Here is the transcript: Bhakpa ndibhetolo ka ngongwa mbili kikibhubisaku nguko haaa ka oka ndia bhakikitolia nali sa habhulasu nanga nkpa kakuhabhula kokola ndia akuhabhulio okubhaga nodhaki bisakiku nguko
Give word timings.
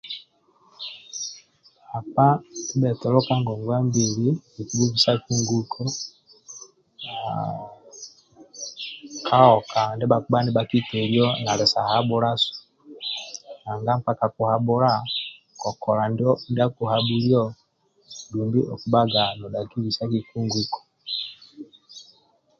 Bhakpa 1.91 2.25
ndibhetolo 2.75 3.19
ka 3.27 3.35
ngongwa 3.41 3.77
mbili 3.87 4.27
kikibhubisaku 4.53 5.31
nguko 5.41 5.83
haaa 7.05 7.65
ka 9.27 9.37
oka 9.57 9.81
ndia 9.93 10.53
bhakikitolia 10.55 11.27
nali 11.43 11.65
sa 11.73 11.79
habhulasu 11.91 12.51
nanga 13.63 13.91
nkpa 13.97 14.11
kakuhabhula 14.19 14.91
kokola 15.61 16.03
ndia 16.49 16.63
akuhabhulio 16.67 17.43
okubhaga 18.73 19.23
nodhaki 19.37 19.77
bisakiku 19.83 20.35
nguko 20.45 20.79